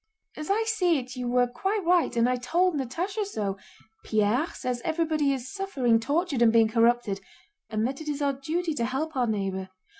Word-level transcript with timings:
"As 0.35 0.49
I 0.49 0.63
see 0.65 0.97
it 0.97 1.15
you 1.15 1.27
were 1.27 1.45
quite 1.45 1.85
right, 1.85 2.15
and 2.17 2.27
I 2.27 2.35
told 2.35 2.73
Natásha 2.73 3.23
so. 3.23 3.55
Pierre 4.03 4.47
says 4.47 4.81
everybody 4.83 5.31
is 5.31 5.53
suffering, 5.53 5.99
tortured, 5.99 6.41
and 6.41 6.51
being 6.51 6.69
corrupted, 6.69 7.21
and 7.69 7.85
that 7.87 8.01
it 8.01 8.09
is 8.09 8.19
our 8.19 8.33
duty 8.33 8.73
to 8.73 8.85
help 8.85 9.15
our 9.15 9.27
neighbor. 9.27 9.69